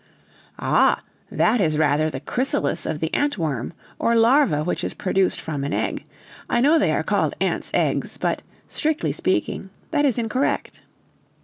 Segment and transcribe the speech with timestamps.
[0.57, 1.01] "Ah!
[1.31, 5.73] that is rather the chrysalis of the antworm, or larva which is produced from an
[5.73, 6.05] egg.
[6.49, 10.81] I know they are called ants' eggs, but, strictly speaking, that is incorrect."